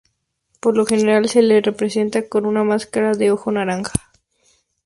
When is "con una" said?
2.27-2.63